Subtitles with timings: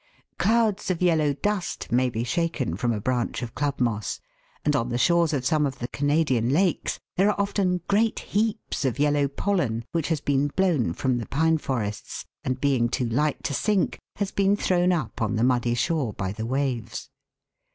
[0.39, 4.19] Clouds of yellow dust may be shaken from a branch of club moss,
[4.65, 8.83] and on the shores of some of the Canadian lakes there are often great heaps
[8.83, 13.43] of yellow pollen which has been blown from the pine forests, and being too light
[13.43, 17.11] to sink, has been thrown up on the muddy shore by the waves.